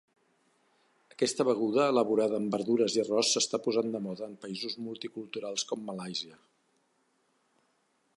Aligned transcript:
Aquesta 1.15 1.45
beguda 1.49 1.83
elaborada 1.93 2.39
amb 2.43 2.55
verdures 2.57 2.95
i 2.97 3.03
arròs 3.03 3.33
s'està 3.37 3.61
posant 3.67 3.93
de 3.97 4.01
moda 4.07 4.25
en 4.29 4.35
països 4.47 4.79
multiculturals 4.87 5.67
com 5.73 5.85
Malàisia. 5.91 6.41